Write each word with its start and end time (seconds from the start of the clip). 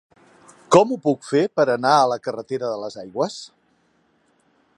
Com 0.75 0.93
ho 0.93 0.97
puc 1.03 1.27
fer 1.33 1.43
per 1.59 1.67
anar 1.75 1.93
a 1.99 2.09
la 2.13 2.19
carretera 2.29 2.73
de 2.75 2.83
les 2.85 3.01
Aigües? 3.05 3.41